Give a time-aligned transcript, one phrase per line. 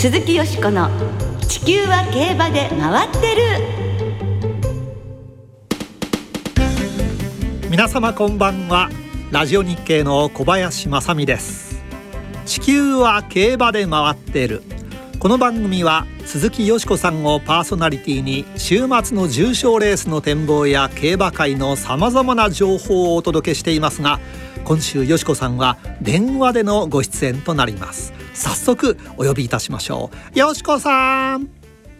[0.00, 0.88] 鈴木よしこの
[1.46, 3.42] 「地球は競馬で回ってる」
[7.68, 8.88] 皆様こんばんは。
[9.30, 11.82] ラジオ日経の小林正美です。
[12.46, 14.62] 地球は競馬で回っている。
[15.18, 24.18] この番組は鈴木よしこさんをパーソナリティに週末の重賞レースの展望や競馬界のさまざまな情報をお届けしていますが
[24.64, 28.14] 今週よしこさんは電話でのご出演となります。
[28.34, 31.50] 早速お呼びいたしましょうよしこさん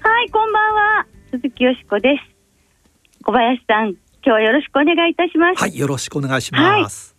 [0.03, 1.07] はい、こんばんは。
[1.31, 3.23] 鈴木よしこです。
[3.23, 5.61] 小林さん、今日はよろしくお願いいたします。
[5.61, 7.15] はいよろしくお願いします、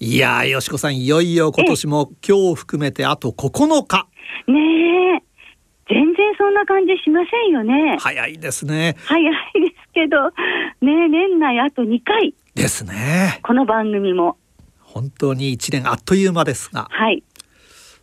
[0.00, 4.08] い、やーよしこさんいよいよ今年も今日を含めてあと9日
[4.48, 5.22] ねえ、
[5.88, 7.98] 全然そんな感じしませんよね。
[8.00, 14.36] 早いですね早いですけど、ねえ、年内あと2回、ですねこの番組も。
[14.82, 17.22] 本当に一年あっという間ですがはい。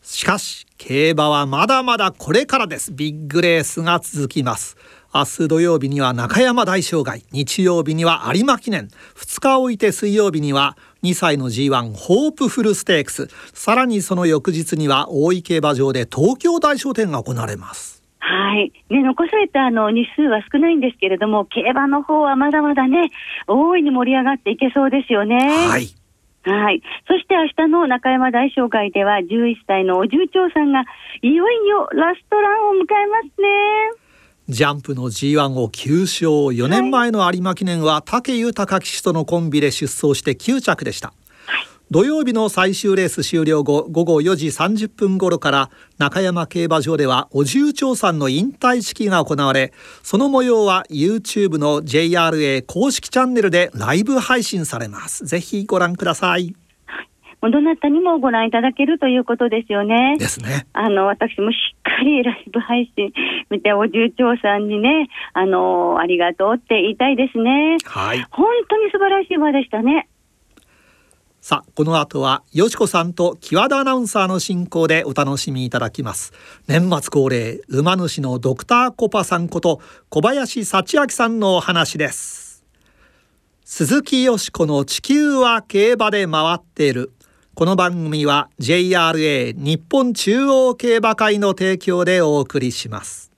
[0.06, 2.94] しかし競馬はまだまだこれからです。
[2.94, 4.78] ビッグレースが続きます。
[5.12, 8.90] 明日土曜日には中山大障害日曜日には有馬記念。
[9.16, 13.30] 2日置いて水曜日には2歳の G1 ホープフルステークス。
[13.54, 18.04] さらにその翌日には大井競馬場で東京大賞典が行われます。
[18.20, 18.72] はい。
[18.92, 23.12] ね、残されたあの日数は少ないんですけれども、競馬の方はまだまだね、
[23.48, 25.36] 大いに盛り上がっていけそうですよね。
[25.68, 25.96] はい
[26.46, 26.82] はい。
[27.08, 30.84] そして明日の中山大商会では、11歳のお重長さんが、
[31.22, 34.06] いよいよラストランを迎えますね。
[34.48, 41.14] ジャンプの G1 を9勝4年前の有馬記念は武豊騎手とのコンビで出走して9着でした、
[41.92, 45.70] 土曜日の最終レース終了後午後4時30分頃から
[46.00, 56.56] 中山競馬場ではお重長さんの引退式が行われその模様は YouTube の JRA 公式チャンネルでライブ配信されますぜひご覧ください
[57.46, 60.18] もうどなたにもご覧いただけるということですよね。
[60.18, 63.14] ですねあの、私もしっかりライブ配信
[63.52, 67.78] 見て、お重長さんにね、あの、ありがとうって言いたいですね。
[67.86, 70.08] はい本当に素晴らしい場でしたね。
[71.48, 76.34] さあこの後はよしこさんと木和田アナウンサーの進行でお楽しみいただきます。
[76.66, 79.80] 年末恒例馬主のドクターコパさんこと
[80.10, 82.64] 小林幸明さんのお話です。
[83.64, 87.12] 鈴木よしこの地球は競馬で回っている。
[87.54, 93.35] この番組は JRA 日本中央競馬会の提供でお送りします。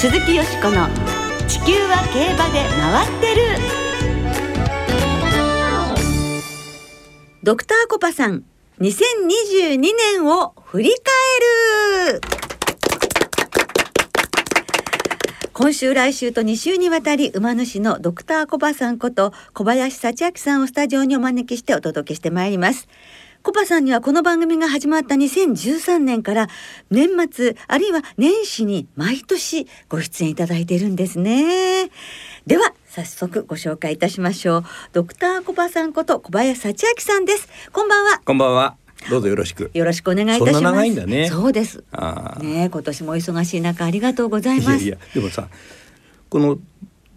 [0.00, 0.88] 鈴木よしこの
[1.46, 3.42] 「地球は競馬で回ってる」
[7.44, 8.44] ドクターコパさん
[8.80, 10.96] 2022年を振り返
[12.14, 12.22] る。
[15.52, 22.88] 今週来週と2週にわたり馬主のドクターコパさんこと小林幸明さんをスタジオにお招きしてお届けしてまいります。
[23.42, 26.48] コパさんにはこの番組が始まった2013年から
[26.90, 31.90] 年末あるいは年始に毎年ご出演いただいているんですね。
[32.46, 34.64] では早速ご紹介いたしましょう。
[34.92, 37.48] ドクターコパさんこと小林幸明さんです。
[37.72, 38.20] こんばんは。
[38.22, 38.76] こんばんは。
[39.08, 39.70] どうぞよろしく。
[39.72, 40.52] よろしくお願いいたします。
[40.52, 41.28] そんな長いんだね。
[41.30, 41.82] そうです。
[42.42, 44.84] ねえ今年もお忙しい中ありがとうございます。
[44.84, 45.48] いやいや、でもさ、
[46.28, 46.58] この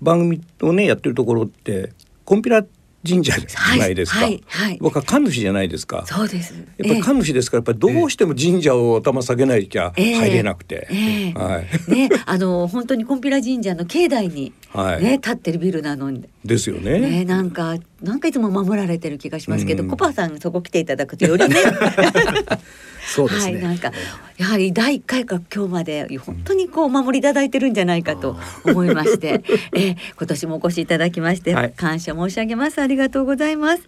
[0.02, 1.92] 番組をねやってるところって
[2.24, 2.64] コンピラ
[3.08, 4.20] 神社じゃないですか。
[4.20, 4.44] はい。
[4.48, 4.70] はい。
[4.70, 4.78] はい。
[4.80, 6.06] 僕は神主じゃないですか。
[6.06, 6.54] そうです。
[6.54, 10.16] やっぱり神主ですから、やっぱりどうしても神社を頭下げないきゃええ。
[10.16, 10.88] 入れなくて。
[10.90, 11.34] ええ。
[11.34, 11.92] はい。
[11.92, 15.04] ねあの本当にコンピラ神社の境内に、はい。
[15.04, 16.28] ね立ってるビルなのに。
[16.46, 17.00] ですよね。
[17.00, 19.90] ねなんかなんかいつも守られてる気がしますけど、うん。
[19.90, 21.56] コパさんそこ来ていただくとよりね
[23.06, 23.54] そうですね。
[23.54, 23.92] はいなんか
[24.38, 29.44] やはり第一回から今日まで本当にこうお守りいただいてるんじゃないかと思いまして、
[29.74, 31.74] えー今年もお越しいただきまして、はい。
[31.76, 32.82] 感謝申し上げます。
[32.82, 33.84] ありがとうございます。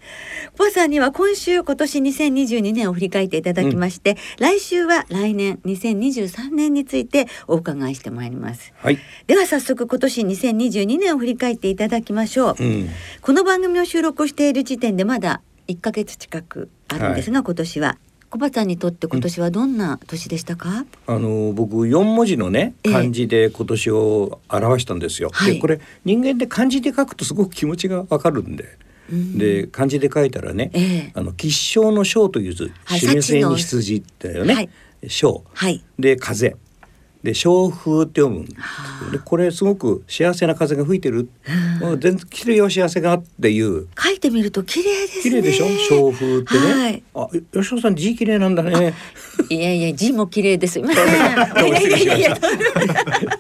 [0.58, 8.72] コパさんには今週今年2022年を振り返っていただきまして、来週は来年2023年についてお伺いしてまいります。
[8.78, 9.00] はい。
[9.28, 12.90] では早速今年2022年を振り返っていただきましょう、うん。
[13.22, 17.98] この番組を収録している時点でまだ1ヶ月近くあるんですが、今年は
[18.30, 22.94] 小畑さんにとって今年はどんな年でしたか、あの僕四文字のねええ。
[22.94, 25.30] 漢字で今年を表したんですよ。
[25.32, 25.56] はい。
[25.56, 28.78] でこれ人間で漢字で書くとすごく気持ちがわかるんで。
[29.12, 29.38] うん。
[29.38, 31.12] で漢字で書いたらね、ええ。
[31.14, 34.54] あの吉祥の祥という字、はい示せに羊だよね。
[34.54, 34.70] はい。
[35.08, 35.44] 祥。
[35.54, 35.84] はい。
[35.98, 36.56] で風
[37.26, 38.54] で小風って読むんで
[39.24, 41.28] これすごく幸せな風が吹いてる、
[41.82, 43.88] うん、全然綺麗よ幸せがっていう。
[44.02, 45.24] 書いてみると綺麗ですね。
[45.24, 45.68] 綺麗でしょ？
[45.90, 47.04] 小風ってね、はい。
[47.16, 47.28] あ
[47.62, 48.94] 吉野さん字綺麗なんだね。
[49.50, 50.80] いやいや字も綺麗です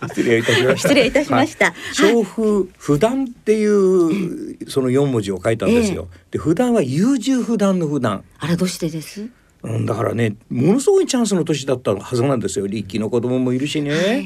[0.09, 0.89] 失礼いたしました。
[0.89, 1.65] 失礼いたしました。
[1.67, 1.75] はい。
[2.13, 8.23] 小風普段っていうその四文字を書いたんですよ、で普段は優柔不断の普段。
[8.39, 9.27] あらどうしてです？
[9.65, 12.67] うん、だからねものすごいチャンスの年だったはずなんですよ。
[12.67, 14.25] 力の子供もいるしね、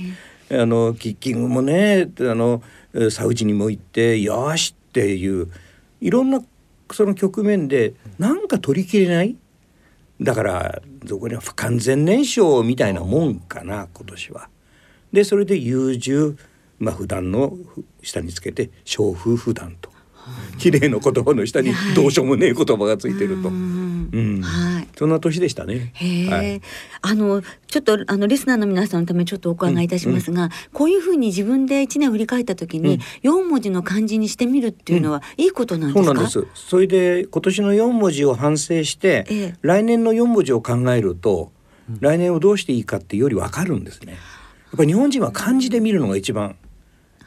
[0.51, 2.61] あのキッキングもねあの
[2.93, 5.47] えサウジにも行ってよしっていう
[6.01, 6.41] いろんな
[6.91, 9.37] その局面でなんか取りきれない？
[10.19, 14.49] だからどこには不完全燃焼みたいなもんかな今年は。
[15.13, 16.35] でそれで優柔
[16.79, 17.57] まあ普段の
[18.01, 19.88] 下につけて小風普段と
[20.57, 21.95] 綺麗な言葉の下にはい。
[21.95, 23.49] どうしようもねえ言葉がついてると。
[23.49, 24.87] うんうんはい。
[24.97, 25.91] そんな年でしたね。
[25.93, 26.61] へえ、はい。
[27.01, 36.03] あのちょっとあのリスナーの皆さんのためにちょっとお伺いいたしますが、こういうふうに自分で一年振り返った時に四文字の漢字にしてみるっていうのは、いいことなんですか？
[36.03, 36.45] そうなんです。
[36.55, 39.55] それで今年の四文字を反省して、ええ。
[39.61, 41.51] 来年の四文字を考えると、
[41.99, 44.13] 来年をどうしていいかってよりわかるんですね。
[44.13, 46.55] やっぱり日本人は漢字で見るのが一番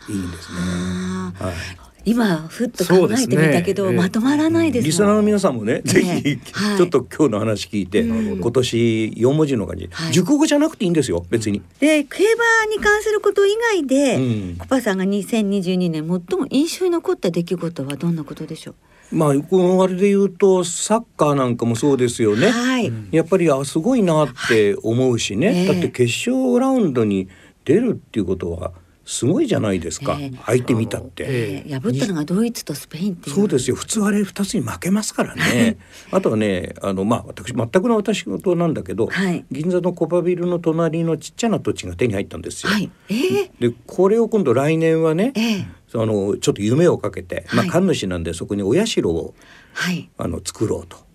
[0.09, 0.59] いいんですね。
[0.59, 1.55] はい。
[2.05, 3.97] 今ふっと考えてみたけど、ね。
[3.97, 6.77] まとまらないですリスナーの皆さんもね、ええぜひ、はい。
[6.77, 8.41] ちょっと今日の話聞いて、うん。
[8.41, 10.13] 今年四文字の漢字、はい。
[10.13, 11.63] 熟語じゃなくていいんですよ、別に。
[11.81, 14.21] で競馬に関すること以外で、う
[14.55, 14.57] ん。
[14.57, 18.75] コパさんが2022年最も印象に残った出来事はどんなことでしょう？
[19.15, 22.49] まあこのあれで言うとサッカーなんかもそうですよね。
[22.51, 27.29] はい、やっぱりあすごいなって思うしね、ええだって決勝ラウンドに
[27.65, 28.73] 出るっていうことは
[29.05, 30.39] すごいじゃないですか、ええ。
[30.47, 31.25] 相手見たって。
[31.27, 33.77] えー破ったのがドイツとスペインってそうですよ。
[33.77, 35.79] 普通あれ2つに負けますからね。
[36.11, 39.45] あとはねあのまあ私全くの私事なんだけど、はい。
[39.51, 42.73] 銀座のコパビルの隣のちっちゃな土地が手に入ったんですよ。
[42.73, 42.91] はい。
[43.09, 47.71] えー、でこれを今度来年はね、えー、そのちょっと夢をかけて、まあ、はい。
[47.71, 49.35] 神主なんでそこにお社を
[49.73, 50.11] はい。
[50.19, 51.12] あの作ろうと。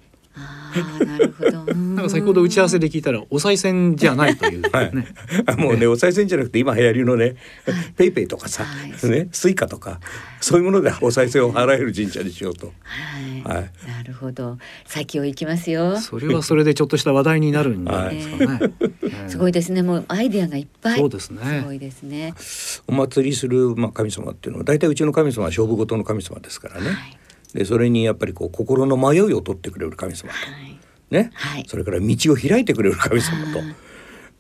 [0.82, 1.52] ああなるほど。
[1.74, 4.62] なんなか先ほど打ち合わせで聞いたらお賽銭じゃないという。
[4.62, 4.70] ね。
[4.74, 7.36] はい、もうねお賽銭じゃなくて今流行りのね、
[7.96, 9.10] PayPayとかさ、はい。
[9.10, 10.00] ね Suicaとか
[10.42, 12.68] そういうものでお賽銭を払える神社にしようと。
[12.68, 13.72] はい、はい。
[13.88, 14.58] なるほど。
[14.86, 16.00] 先を行きますよ。
[16.00, 18.72] それはそれでちょっとした話題になるんじゃないですかね。
[19.28, 19.82] すごいですね。
[19.82, 21.00] もうアイデアがいっぱい。
[21.00, 21.42] そうですね。
[21.62, 22.34] すごいですね。
[22.88, 26.90] お祭りする、まあ、神様っていうのは大体うちの神様は勝負事の神様ですからね。
[26.90, 27.18] はい。
[27.54, 30.67] でそれにやっぱりこう心の迷いを取ってくれる神様と、はい
[31.12, 31.66] ね、はい。
[31.68, 33.60] それから道を開いてくれる神様と。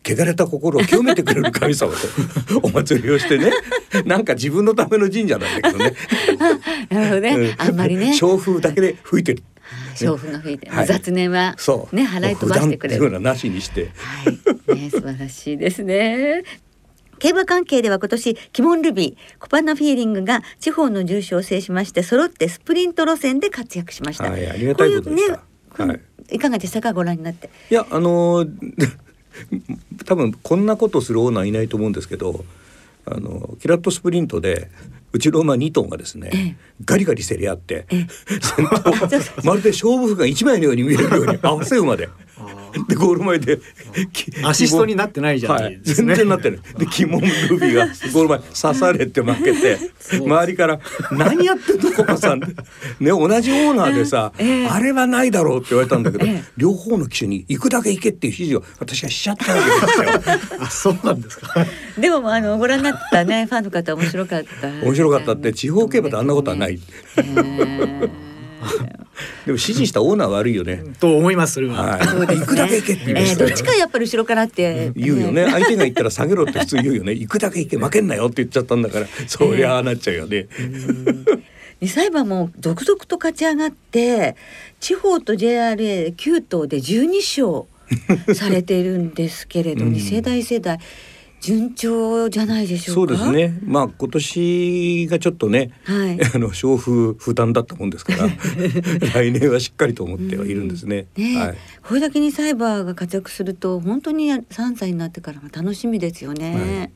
[0.09, 3.51] 汚れた心を清めてくれる神様と お祭りをしてね。
[4.05, 5.93] なんか自分のための神社なんだけどね。
[6.89, 7.55] なるほどね、うん。
[7.57, 8.13] あんまりね。
[8.13, 9.43] 小風だけで吹いてる。
[9.95, 10.85] 娼婦が吹いて、はい。
[10.85, 11.55] 雑念は
[11.91, 13.19] ね払い飛ばしてくれる。
[13.19, 13.89] なしにして。
[13.97, 16.43] はい、ね、素晴らしいですね。
[17.19, 24.25] 競馬関係では今年キモンルビーコパナフィーリングが地方の重賞を制しまして揃ってスプリント路線で活躍しました。
[24.29, 25.37] はいありがたいことでした。
[25.37, 25.43] こ
[25.79, 26.01] ういうねはい
[26.31, 26.93] いかがでしたか？
[26.93, 27.49] ご覧になって。
[27.69, 28.49] いやあのー
[30.05, 32.43] 多分こんなことするオーナーいないと思うんですけど
[33.05, 34.69] あのキラットスプリントで
[35.13, 38.07] うちの馬2頭がですね、ええガリガリ競り合ってえ
[39.43, 42.09] まるで勝負服が一枚のように見えるように合わせ馬で。
[42.87, 43.59] でゴール前で
[44.11, 46.15] きアシストになってないじゃなはいい、ですね。
[46.15, 46.59] 全然なってない。
[46.77, 47.27] で、キモンル
[47.59, 49.77] ビーがゴール前刺されて負けて、
[50.19, 50.79] 周りから
[51.11, 52.39] 何やってんのコパさん。
[52.39, 52.47] ね、
[52.99, 59.69] 同じオーナーでさ、ええあれはないだろうって言われたんだけど、ええ両方の騎手に行くだけ行けっていう指示を私がしちゃったわけ
[60.15, 60.57] ですよ。
[60.61, 61.65] あ、そうなんですか。
[61.97, 64.67] でもあのご覧になったねファンの方面白かった。
[64.85, 66.79] 面白かったって地方競馬であんなことはない。
[67.17, 68.09] えー
[69.45, 70.83] でも指示したオーナー悪いよね。
[70.99, 71.53] と思います。
[71.53, 71.99] それは。
[71.99, 75.47] 行くだけ行けって言いましたよえーどっちかやっぱり後ろからって、言うよね。
[75.49, 77.13] 相手が言ったら下げろって普通言うよね。
[77.13, 80.47] 行くだけ行け負けんなよって言っちゃったんだから、そりゃあなっちゃうよね。
[81.79, 84.35] 二歳馬も続々と勝ち上がって
[84.79, 90.79] 地方と JRA9 頭で12勝されているんですけれど、うん二世代世代
[91.39, 93.13] 順調じゃないでしょそううか。
[93.13, 93.59] ですね。
[93.63, 98.27] まあ今年がちょっとね、はい あの勝負負担だったもんですから、
[99.13, 101.07] 来年はしっかりと思ってはいるんですね。
[101.15, 101.57] ね、はい。
[101.83, 106.91] これだけにサイバーが活躍すると本当に3歳になってからが楽しみですよね。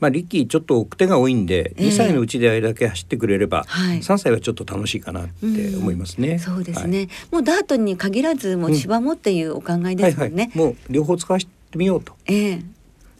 [0.00, 6.38] まあリッキーちょっと奥手が多いんで、ええ2歳のうちであれだけ走ってくれれば、はい3歳はちょっと楽しいかなって思いますね。
[6.38, 10.50] そうですはいね、もうダートに限らずもう芝もっていうお考えはいですもんね。
[10.54, 10.64] はい。
[10.64, 12.14] もう両方使わせてみようと。
[12.26, 12.62] ええ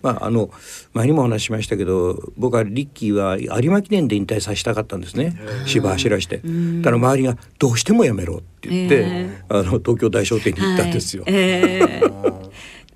[0.02, 0.50] まああの
[0.92, 5.36] 前にもお話ししましたけど僕はリッキーは有馬記念で引退させたかったんですね
[5.66, 11.22] 芝走らしてんただ周りが「どうしてもやめろ」って言って、えあの東京大商店に行ったんですよ。
[11.24, 12.38] はいええ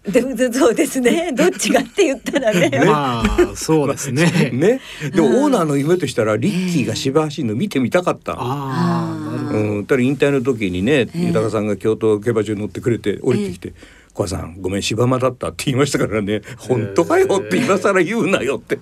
[0.08, 1.30] でもそうですね。
[1.32, 2.70] どっちがって言ったらね。
[2.84, 4.26] まあそうですね。
[4.52, 4.80] ね。
[5.14, 8.38] でもオーナーの夢としたらリッキーが芝走るの見てみたかったの。
[8.42, 9.58] ああなるほど。
[9.58, 13.74] うん、ただ引退の時にね、ええ豊さんが京都競馬場に乗ってくれて降りてきて
[14.14, 18.78] 「小、さんごめん芝間だった」って言いましたからね「本当かよ」って今更言うなよって。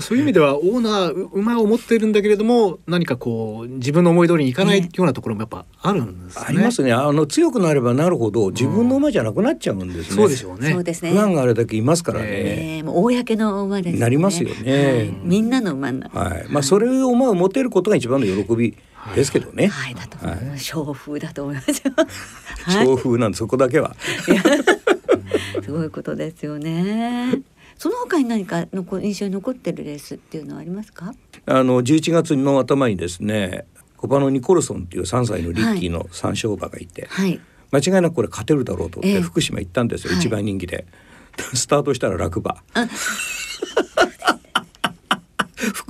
[0.00, 6.44] そういう意味ではオーナーう馬を持っているんだけれども何かこう自分の思い通りにいかないようなところもやっぱあるんですね。
[6.48, 6.92] ありますね。
[6.92, 10.16] あの強くなればなるほど自分の馬じゃなくなっちゃうんですね。
[10.16, 10.72] そうでしょうね。
[10.72, 11.10] そうですね。
[11.10, 12.26] 不安があれだけいますからね。
[12.28, 14.00] えーもう公の馬ですね。
[14.00, 16.18] なりますよねはいみんなの馬になる。
[16.18, 16.46] はい。
[16.48, 18.76] まあそれを馬を持てることが一番の喜び
[19.14, 19.68] ですけどね。
[19.68, 20.64] はい、だと思います。
[20.64, 21.92] 小風だと思いますよ。
[22.64, 23.96] はい強風なんでそこだけは。
[25.64, 27.40] すごいことですよね。
[27.76, 31.14] その他に何か残印象に残ってるレースっていうのはありますか？
[31.46, 33.64] あの11月の頭にですね、
[33.96, 37.40] コパノニコルソンっていう3歳のリッキーの三勝馬がいて、はい。
[37.72, 40.86] 間違いなくこれ勝てるだろうと思っええて福島行ったんですよ、はい一番人気で。
[41.54, 42.62] スタートしたら落馬。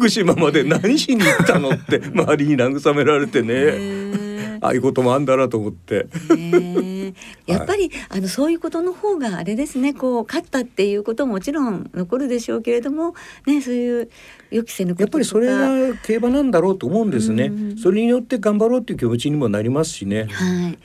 [0.03, 4.22] 福島まで何しに行ったのって周りに慰められてね。
[4.63, 6.07] ーああいうこともあんだなと思って。
[7.47, 13.15] やっぱり、あのそういうことの方があれですねこう勝ったっていうことももちろん残るでしょうけれども
[13.47, 14.11] ねそういう
[14.51, 17.77] 予期せぬやっぱりそれが競馬なんだろうと思うんですねうん。
[17.79, 20.27] それによって頑張ろうっていう気持ちにもなりますしね。
[20.31, 20.79] はい。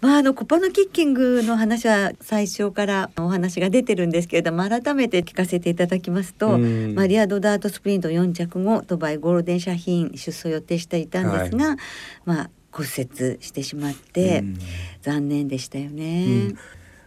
[0.00, 11.76] まああのコパのキッキングの話は最初からお話が出てるんですけれども改めて聞かせていただきますと、うんマリアードダートスプリント4着後ドバイゴールデンシャヒーン出走予定していたんですが、
[12.24, 14.58] まあ骨折してしまって、うん。
[15.02, 16.26] 残念でしたよね。
[16.26, 16.58] うん。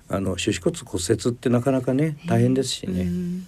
[0.09, 3.01] あの手指骨骨折ってなかなかね大変ですしね。
[3.01, 3.47] うん。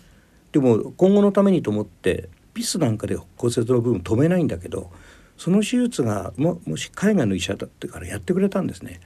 [0.51, 4.91] でも今後のためにと思ってピスなんかで骨折の部分止めないんだけど
[5.37, 8.99] その手術がももし海外の医者だってからやってくれたんですね。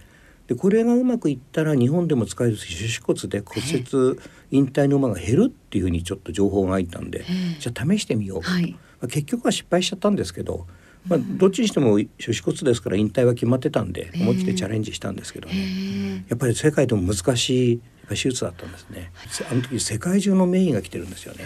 [0.47, 4.19] でこれがうまくいったら日本でも使える手指骨で骨折
[4.51, 7.23] 引退の馬が減るっていうふうにちょっと情報が入ったんで
[7.59, 8.71] じゃあ試してみよう、はい。
[8.71, 10.65] まあ結局は失敗しちゃったんですけど、
[11.07, 16.25] まあ、どっちにしても手指骨ですから引退は決まってたんで思い切ってチャレンジしたんですけどね。
[16.29, 19.11] やっぱり世界でも難しい手術だったんですね。
[19.49, 21.45] あの時世界中の名医が来てるんですよね。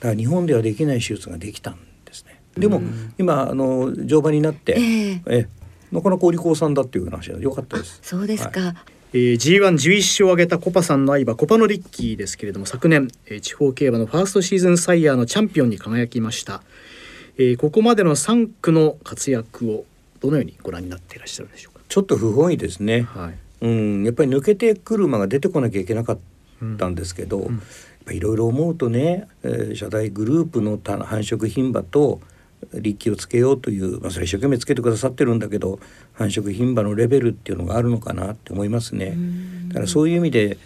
[0.00, 2.40] だから日本ではできない手術ができたんですね。
[2.56, 2.80] でも
[3.18, 5.48] 今あの乗馬になって、えええ
[5.90, 8.00] なかなかお利口さんだっていう話は良かったです。
[8.02, 8.74] そうですか。
[9.14, 16.62] えー、G111 勝を挙げたコパさんの愛馬コパノリッキーですけれども昨年、えー地方競馬のファーストシーズンサイヤーのチャンピオンに輝きました、
[17.38, 19.84] えーここまでの3区の活躍を
[20.20, 23.04] どのようにご覧になっていらっしゃるんでしょうちょっと不本意ですね。
[23.04, 23.34] かはい。
[23.60, 26.18] うん、やっぱり抜けてくる馬が出てこなきゃいけなかっ
[26.76, 27.48] たんですけど、やっ
[28.04, 32.20] ぱいろいろ思うとね、えー社大グループのた繁殖牝馬と
[32.72, 35.78] 力気をつけようという、まあ、それ一生懸命つけてくださってるんだけど
[36.14, 39.16] 繁殖牝馬のレベルっていうのがあるのかなって思いますね。
[39.68, 40.58] だからそういう意味で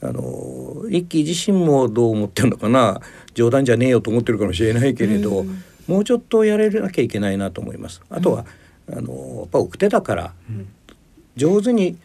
[0.00, 3.00] あのリッキー自身もどう思ってるのかな。
[3.34, 5.46] 冗談じゃねえよと思ってるかもしれないけれど、
[5.86, 8.02] もうちょっとやれなきゃいけないなと思います。
[8.10, 8.46] あとは、
[8.90, 10.34] あのやっぱ奥手だから、
[11.36, 11.96] 上手に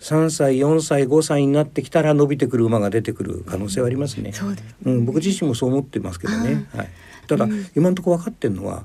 [0.00, 4.32] 3歳4歳5歳になってきたら伸びてくる馬が出てくる可能性はありますね。
[4.32, 6.66] そうですうん、僕自身もそう思ってますけどね。
[6.74, 6.88] はい、
[7.26, 7.46] ただ、
[7.76, 8.84] 今のところ分かってるのは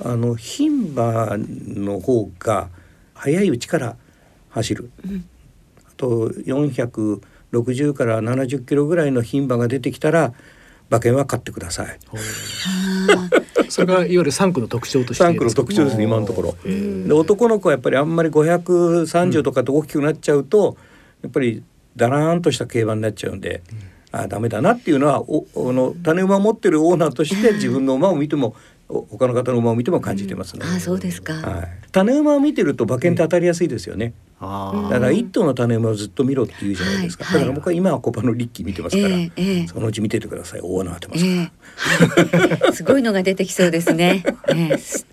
[0.00, 2.68] あの牝馬の方が
[3.14, 3.96] 早いうちから
[4.50, 4.90] 走る。
[5.86, 10.32] あと460から70キロぐらいの牝馬が出てきたら
[10.88, 11.98] 馬券は買ってください。
[13.70, 16.56] それがいわゆる3区の特徴として3区の特徴ですね今のところ。
[16.64, 20.76] で男の子はやっぱりあんまり530とかと大きくなっちゃうと、
[21.22, 21.62] やっぱり
[21.96, 23.62] だらーんとした競馬になっちゃうんで、
[24.12, 28.54] ああダメだなっていうのはおあの種馬を持ってるオーナーとして自分の馬を見ても
[28.88, 30.60] お他の方の馬を見ても感じてますね。
[30.64, 31.34] あーそうですか。
[31.34, 34.12] はい、種馬を見てると馬券って当たりやすいですよね。
[34.38, 37.24] あだから一頭の種馬をずっと見ろって言うじゃないですか。
[37.24, 40.60] はいはいだから僕は今はコパのリッキー見てますから、ええええそのうち見ててください。
[40.62, 41.32] 大穴当てますから。
[41.32, 44.22] ええはい すごいのが出てきそうですね。
[44.48, 45.06] ええす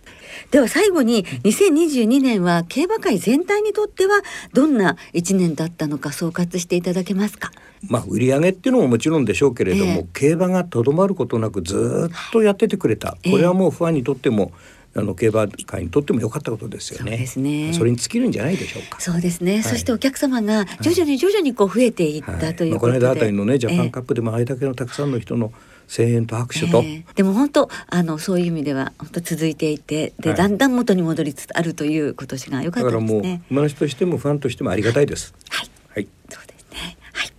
[0.52, 4.22] では最後に2022年は競馬界全体にとっては
[4.54, 7.52] どんな一年だったのか総括していただけますか？
[7.90, 14.52] まあ売り上げっていうのももちろんでしょうけれども、ええ競馬がとどまることなくずーっとやっててくれた、これはもうファンにとっても
[14.96, 17.26] あの競馬界にとっても良かったことですよね。
[17.26, 19.00] そねそれに尽きるんじゃないでしょうか。
[19.00, 25.52] そうですね、そしてお客様が徐々に徐々にこう増えていったというまあ、ことで、この間あたりのねジャパええンカップでもあれだけのたくさんの人の
[25.88, 33.42] 声援と拍手と、ええでも本当あのそういう意味では本当続いていてで、はいだんだん元に戻りつつあるという今年が良かっただからもうですね。
[33.50, 35.34] 馬主としてもファンとしてもありがたいです。
[35.50, 36.08] はいはい。
[36.30, 36.98] そうですね。
[37.14, 37.32] はい。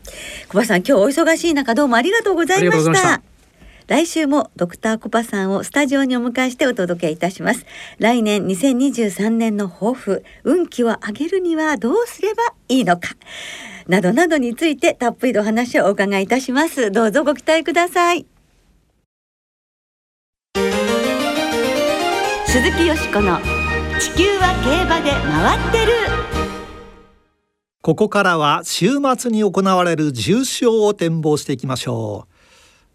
[0.48, 3.33] 小林さん、今日お忙しい中、どうもありがとうございましたし。
[3.86, 7.66] 来週もドクターコパさんをスタジオにお迎えしてお届けいたします。
[7.98, 13.10] 来年2023年の抱負運気を上げるにはどうすればいいのか
[13.86, 16.90] などなどについてたっぷりとお話をお伺いいたします。
[16.90, 18.26] どうぞご期待ください。
[22.46, 23.38] 鈴木よしこの
[23.98, 25.92] 地球は競馬で回ってる。
[27.82, 32.33] ここからは週末に行われる重賞を展望していきましょう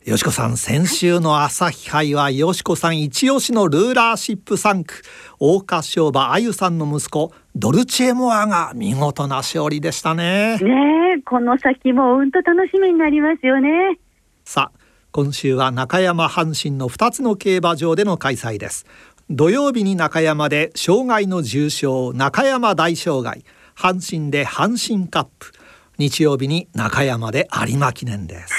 [0.10, 5.04] よしこさん先週の朝日杯はよしこさん一押しのルーラーシップ3区
[5.38, 10.58] 大花商馬あゆさんの息子ドルチェモアが見事な勝利でしたね。
[10.58, 14.00] ねこの先もうんと楽しみになりますよね。
[14.46, 14.80] さあ
[15.12, 18.88] 今週は中山阪神の2つの競馬場での開催です。
[19.30, 23.46] 土曜日に中山で障害の重賞中山大障害
[23.78, 25.52] 阪神で阪神カップ。
[26.00, 28.54] 日曜日に中山で有馬記念です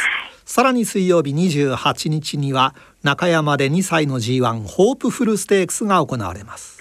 [0.50, 6.80] さらに水曜日28日には中山で2歳の G1 ホープフルステークスが行われます。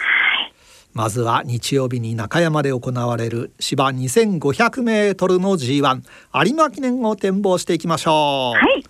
[0.91, 6.01] まずは日曜日に中山で行われる芝2500メートルの G1
[6.47, 8.83] 有馬記念を展望していきましょう、はい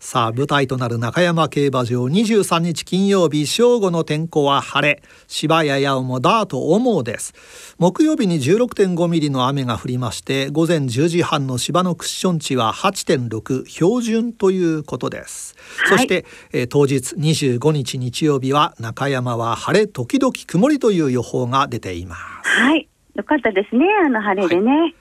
[0.00, 5.02] さあ舞台となる中山競馬場23日金曜日正午の天候は晴れ。
[5.26, 7.34] 芝や八尾もダート重です。
[7.78, 15.98] 木曜日に16.5ミリの雨が降りまして午前10時半の芝のクッション値は8.6標準ということです、はい。
[15.98, 22.20] そして、えー当日25日日曜日は中山は晴れ時々曇りという予報が出ています。
[22.44, 22.88] はい。
[23.14, 24.94] よかったですねあの晴れでね、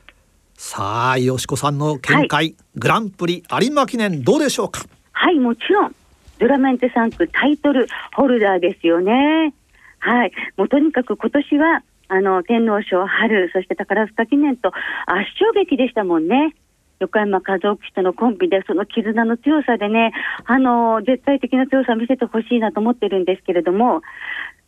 [0.60, 4.82] さあよしこさんの見解、グランプリ有馬記念どうでしょうか？
[5.12, 5.96] はい、もちろん、
[6.40, 9.54] ドラメンテ3区タイトルホルダーですよね。
[10.00, 16.56] はい、もうとにかく今年は、あの、天皇賞春、そして宝塚記念と圧勝劇でしたもんね。
[17.00, 20.12] 横山和夫騎手とのコンビで、その絆の強さでね、
[20.46, 24.02] あの、絶対的な強さを見せてほしいなと思ってるんですけれども、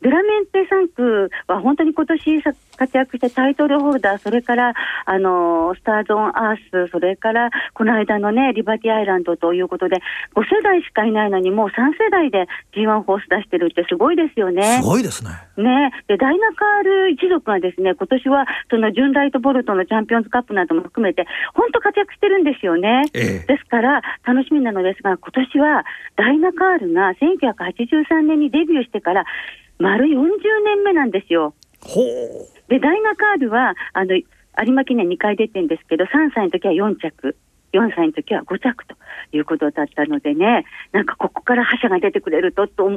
[0.01, 4.73] ドラメンテ3区は本当に今年さ活躍したタイトルホルダー、それから、
[5.05, 9.97] あの、スターズ・オン・アース、それから、この間のね、リバティアイランドということで、
[10.33, 14.83] 5世代しかいないのに、もう3世代で G1 ホース出してるってすごいですよねす。
[14.83, 23.03] ごいですねね、でダイナカール一族がですね今年はそのジュンライトボルトのチャンピオンズカップなども含めて、本当活躍してるんですよね。
[23.13, 29.25] ええですから、楽しみなのですが、今年はダイナカールが1983年にデビューしてから、
[29.79, 30.29] 丸40
[30.65, 31.53] 年目なんですよ。
[31.81, 32.05] ほう
[32.69, 34.25] で、ダイナカールは、あの、有
[34.67, 37.35] 馬記念2回出てるんですけど、3歳の時は4着。
[37.71, 38.95] 4歳の時は5着と
[39.31, 42.89] いうことだったのでね、なんかここから覇者が出てくれると、と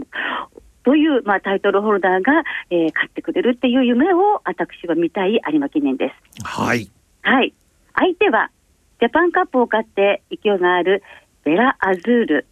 [0.84, 6.44] という、まあ、タイトルホルダーが、えー勝ってくれるっていう夢を私は見たい有馬記念です。
[6.44, 6.90] はい
[7.22, 7.52] はい。
[7.94, 8.50] 相手は、
[8.98, 11.02] ジャパンカップを勝って勢いがある
[11.44, 12.46] ヴェラアズール、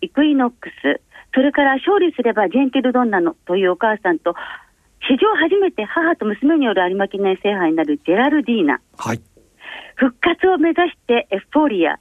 [0.00, 1.00] イクイノックス、
[1.34, 4.34] それから勝利すればジェンティルドンナのというお母さんと、
[5.06, 9.20] 史上初めて母と娘による有馬記念制覇になるジェラルディーナ、はい。
[9.96, 11.98] 復活を目指してエフフォーリア、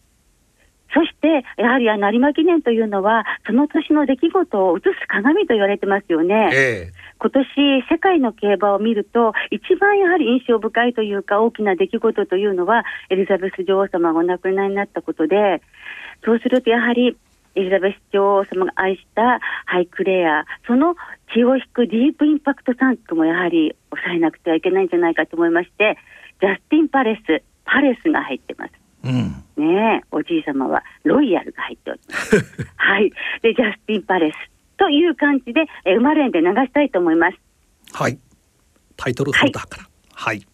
[0.93, 6.50] そしてやはりあの有馬記念というのは、その年の出来事を映す鏡と言われてますよね。
[6.54, 7.46] え今年
[7.89, 15.62] 世界の競馬を見ると一番やはり印象深いというか大きな出来事というのはエリザベス女王様がお亡くなりになったことで
[16.26, 17.15] そうするとやはりエ
[17.56, 20.96] リザベス女王様が愛したハイクレアその
[21.34, 25.98] 血を引くディープインパクトタンクもやはり抑えなくてはいけないんじゃないかと思いまして
[26.42, 28.72] ジャスティン・パレスパレスが入ってます。
[29.06, 32.38] えうんねえ、おじい様はロイヤルが入っております。
[32.76, 33.12] はい。
[33.42, 34.36] で、ジャスティン・パレス
[34.78, 37.38] という感じで、えー、馬連で流したいと思います。
[37.94, 38.18] はい
[38.98, 40.48] タイトルホルダーからはい、はい、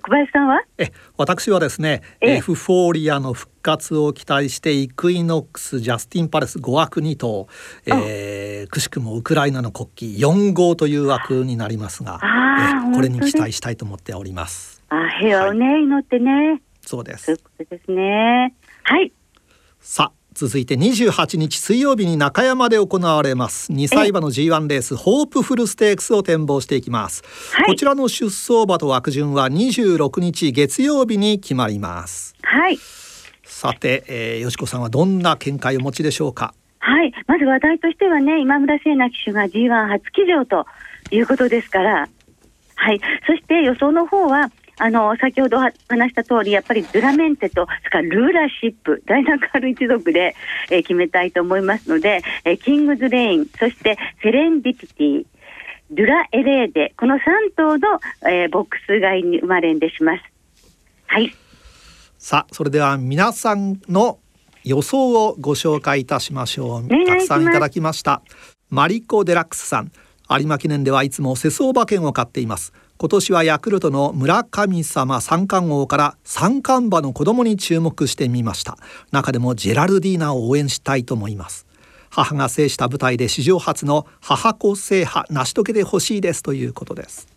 [0.00, 0.62] 小林さんは？
[0.78, 2.36] え私はですねええ。
[2.36, 7.48] エフフォーリアの復活を期待してイクイノックスジャスティンパレス5枠2頭、
[7.86, 12.20] えーくしくもウクライナの国旗4号という枠になりますが
[12.92, 14.82] えこれに期待したいと思っております。
[14.88, 16.62] あ平和をね、祈ってね。
[16.80, 17.24] そうです。
[17.26, 18.54] そういうことですね。
[18.82, 19.12] はい。
[19.80, 27.22] さあ続いて28日水曜日に中山で行われます2歳馬の G1 レースホープフルステークスを展望していきます、
[27.52, 32.78] はいこちらの出走馬と枠順は26日月曜日に決まりますはい。
[33.42, 36.52] さて、えー、よしこさんはどんな見解をお持ちでしょうか？
[36.78, 37.12] はい。
[37.26, 40.66] まず話題としてはね、今村聖奈騎手が G1 初騎乗と
[41.10, 42.08] いうことですから。
[42.74, 43.00] はい。
[43.26, 50.34] そして予想の方は、あの、先ほどは話した通り、やっぱりドゥラメンテと、それからルーラーシップ、ダイナカール一族で、
[50.70, 55.26] えー決めたいと思いますので、えーキングズレイン、そしてセレンディピティ、
[55.90, 57.20] ドゥラエレーデ、この3
[57.56, 60.22] 頭の、えーボックス外に生まれんでします。
[61.06, 61.34] はい。
[62.18, 64.18] さあそれでは皆さんの
[64.64, 66.88] 予想をご紹介いたしましょう。
[67.06, 68.20] たくさんいただきました。
[68.68, 69.92] マリコ・デラックスさん。
[70.28, 78.78] 有馬記念ではいつも世相馬券を買っています今年はヤクルトの村神様三冠王から三冠馬の子供に注目してみました。
[79.12, 81.66] 中でもジェラルディーナを応援したいと思います。
[82.08, 87.28] 母が制した舞台で史上初の母子制覇成し遂げてほしいですということです。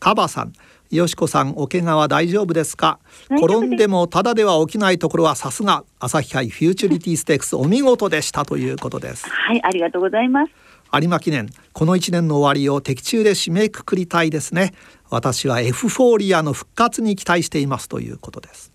[0.00, 0.54] カバさん
[0.90, 2.98] よしこさんお怪我は大丈夫ですか？
[3.30, 9.28] 転んでもただでは起きないところはさすが朝日杯フューチュリティステークスお見事でしたということです。
[9.28, 10.52] はいありがとうございます
[10.92, 14.72] 有馬記念この1年の終わりを的中で締めくくりたいですね。
[15.10, 18.72] 私はエフフォーリアの復活に期待していますということです。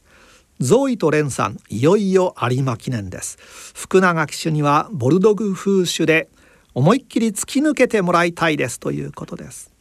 [0.60, 3.38] ゾイとレンさんいよいよ有馬記念です。
[3.74, 6.30] 福永騎手にはボルドグ風種で
[6.74, 9.72] 思いっきり突き抜けてもらいたいですということです。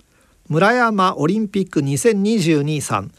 [0.49, 3.12] 村山オリンピック2022さん。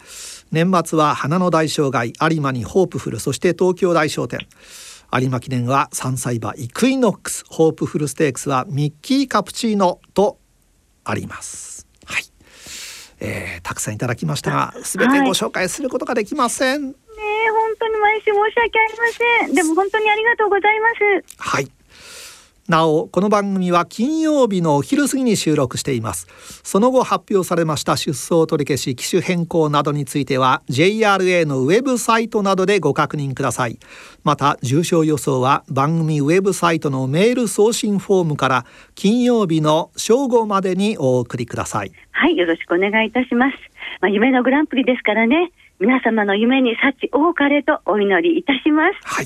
[0.51, 4.47] 年末は花の大障害有馬にホープフルそして東京大商店。
[5.19, 10.39] 有馬記念は3歳馬イクイノックスホープフルステークスはミッキーカプチーノと
[11.03, 11.85] あります。
[12.05, 12.23] はい、
[13.19, 16.93] えー、たくさんいただきましたが全てご紹介することができません、はい、ね
[17.51, 19.55] 本当に毎週申し訳ありません。
[19.55, 21.35] でも本当にありがとうございます。
[21.37, 21.82] はい
[22.69, 26.27] なおこの番組は金曜日のお昼過ぎに収録しています。
[26.63, 33.79] その後発表されました出走取り消し騎手変更などについては JRA のウェブサイトなどでご確認ください。
[34.23, 41.91] また重症予想は番組ウェブサイトのメール送信フォームから金曜日の正午までにお送りください。
[42.11, 43.57] はいよろしくお願いいたします。
[43.99, 45.51] まあ、夢のグランプリですからね。
[45.81, 48.97] 皆様の夢に幸多かれとお祈りいたします。
[49.03, 49.25] はい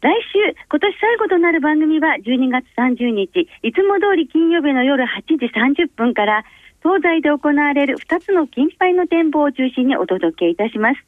[0.00, 5.06] 来週、今年最後となる番組は12月30日、いつも通り金曜日の夜8
[5.38, 6.44] 時30分から、
[6.82, 11.00] 東西で行われる2つの金杯の展望を中心にお届けいたします。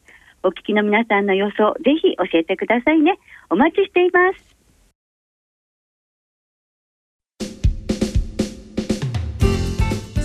[0.42, 3.18] お聞きの皆さんの予想、ぜひ教えてくださいね。
[3.48, 4.52] お待ちしています。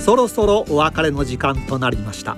[0.03, 2.38] そろそろお別れの時間となりました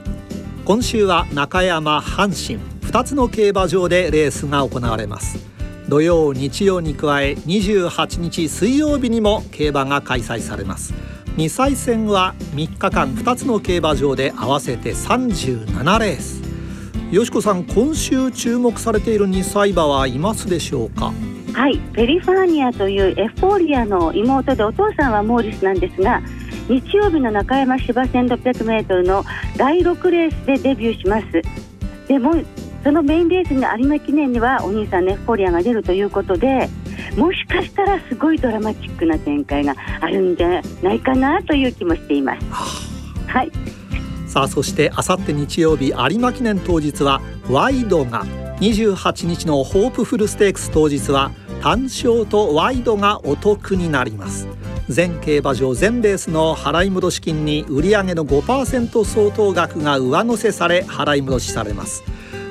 [0.66, 5.49] 今週は中山阪神2つの競馬場でレースが行われます
[5.90, 10.94] 土曜日曜に加え28日水曜日にも競馬が開催されます。
[11.36, 16.44] 2歳戦は3日間2つの競馬場で合わせて37レース。
[17.12, 21.12] よしこさん今週注目されている2歳馬はいますでしょうか？
[21.54, 26.22] はいペリファーニアというエフフォーリアの妹でお父さんはモーリスなんですが
[26.68, 29.26] 日曜日の中山芝 1600m の
[29.58, 31.42] 第6レースでデビューします。
[32.08, 32.36] でも
[32.84, 36.70] そのメインレースに有馬記念にはお兄さんネフォリアが出るということで
[37.18, 42.46] もしかしたらすごいドラマチックな展開があるんじゃないかなという気もしています。
[43.28, 43.52] はい。
[44.28, 48.26] さあそしてあさって日曜日有馬記念当日はワイドが
[48.60, 54.48] 28日のホープフルステークス当日は単勝とワイドがお得になります。
[54.90, 62.04] 全競馬場全レースの払い戻し金に売上の5%相当額が上乗せされ払い戻しされます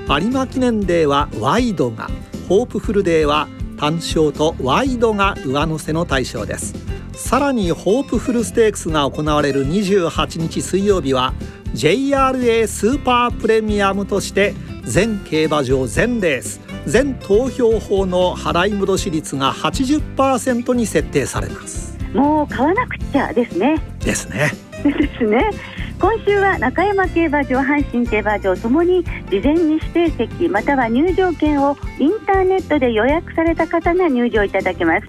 [0.08, 2.08] 有馬記念デーはワイドが
[2.48, 6.74] ホープフルデーは単勝とワイドが上乗せの対象です。
[7.12, 11.34] さらにホープフルステークスが行われる28日水曜日は
[11.74, 21.98] JRA スーパープレミアムとして全競馬場全レース全投票法の払い戻し率が80%に設定されます。
[22.14, 23.78] もう買わなくちゃですね。
[24.00, 24.52] ですね。
[24.82, 25.50] ですね
[26.00, 35.06] 今週は中山競馬場阪神競馬場ともに事前に指定席または入場券をインターネットで予約された方が入場いただけます。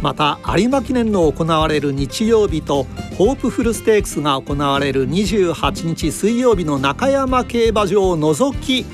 [0.00, 2.84] また有馬記念の行われる日曜日と
[3.18, 8.86] ホープフルステークスが行われる28日水曜日の中山競馬場を除き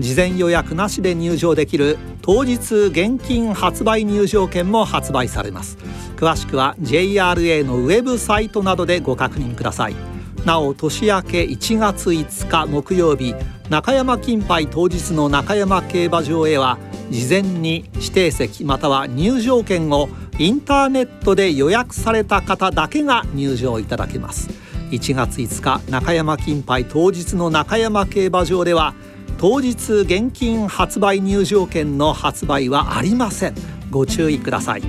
[0.00, 5.78] 事前予約なしで入場できる当日現金発売入場券も発売されます。
[6.16, 10.17] 詳しくは JRA のウェブサイトなどでご確認ください。
[10.48, 13.34] なお年明け1月5日木曜日
[13.68, 16.78] 中山金杯当日の中山競馬場へは
[17.10, 20.08] 事前に指定席または入場券を
[20.38, 24.48] インターネットで予約された方だけが入場いただけます。
[24.90, 28.94] 1月5日中山金杯当日の中山競馬場では
[29.36, 33.54] 当日現金発売入場券の発売はありません。
[33.90, 34.82] ご注意ください。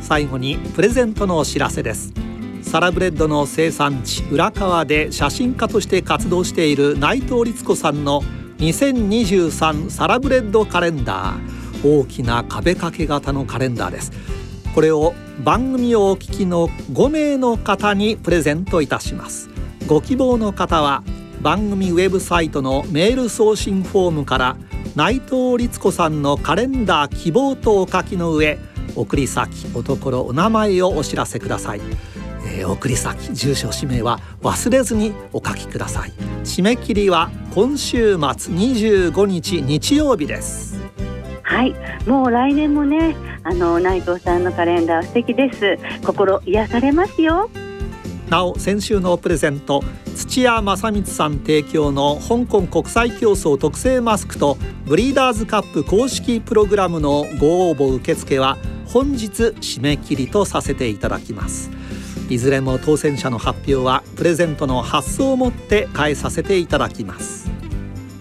[0.00, 2.12] 最後にプレゼントのお知らせです。
[2.64, 8.22] サラブレッドの生産地浦川で写真家として活動している内藤律子さんの
[8.58, 11.64] 2023サラブレッドカレンダー。
[11.86, 14.10] 大きな壁掛け型のカレンダーです。
[14.74, 19.50] これを番組をお聞きの5名の方にプレゼントいたします。
[19.86, 21.04] ご希望の方は
[21.42, 24.56] 番組ウェブサイトのメール送信フォームから
[24.96, 28.58] 内藤律子さんのカレンダー希望とお書きの上
[28.96, 31.80] 送り先おところお名前をお知らせください、
[32.54, 36.12] えー、送り先住所氏名は忘れずにお書きください。
[36.44, 38.18] 締め切りは今週末
[38.54, 40.80] 25日日曜日です。
[41.42, 41.74] はい
[42.06, 45.78] もう来年もねあの内藤さんのカレンダー素敵です。
[46.06, 47.50] 心癒されますよ。
[48.30, 49.82] なお先週のプレゼント
[50.16, 59.26] 土屋正光さん提供の香港国際競争特製マスクとブリーダーズカップ公式プログラムのご応募受付は本日
[59.60, 61.70] 締め切りとさせていただきます
[62.30, 67.50] いずれも当選者の発表はプレゼントの発送をもって返させていただきます。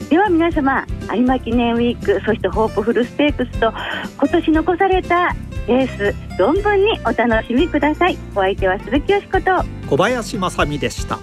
[0.10, 3.74] では皆様有馬記念ウィークそしてホープフルステークスと
[4.18, 5.36] 今年残された
[5.68, 8.18] レース存分にお楽しみください。
[8.36, 9.64] お相手は鈴木よしこと。
[9.90, 11.20] 小林正美でした。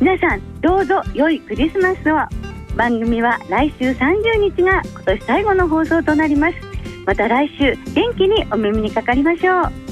[0.00, 2.42] 皆さんどうぞ良いクリスマスを。
[2.76, 6.54] 番組は来週30日が今年最後の放送となります。
[7.04, 9.91] また来週元気にお耳にかかりましょう